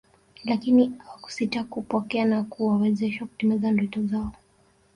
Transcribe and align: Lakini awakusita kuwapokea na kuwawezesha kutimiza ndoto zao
Lakini 0.43 0.91
awakusita 1.07 1.63
kuwapokea 1.63 2.25
na 2.25 2.43
kuwawezesha 2.43 3.25
kutimiza 3.25 3.71
ndoto 3.71 4.03
zao 4.03 4.31